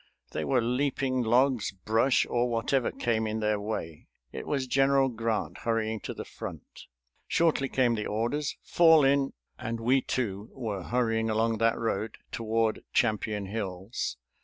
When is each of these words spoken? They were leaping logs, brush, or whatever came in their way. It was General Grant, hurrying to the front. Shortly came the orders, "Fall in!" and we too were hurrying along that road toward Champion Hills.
They 0.31 0.43
were 0.43 0.63
leaping 0.63 1.21
logs, 1.21 1.71
brush, 1.73 2.25
or 2.27 2.49
whatever 2.49 2.89
came 2.89 3.27
in 3.27 3.39
their 3.39 3.59
way. 3.59 4.07
It 4.31 4.47
was 4.47 4.65
General 4.65 5.09
Grant, 5.09 5.59
hurrying 5.59 5.99
to 5.99 6.15
the 6.15 6.25
front. 6.25 6.87
Shortly 7.27 7.69
came 7.69 7.93
the 7.93 8.07
orders, 8.07 8.57
"Fall 8.63 9.05
in!" 9.05 9.33
and 9.59 9.79
we 9.79 10.01
too 10.01 10.49
were 10.53 10.81
hurrying 10.81 11.29
along 11.29 11.59
that 11.59 11.77
road 11.77 12.17
toward 12.31 12.83
Champion 12.93 13.45
Hills. 13.45 14.17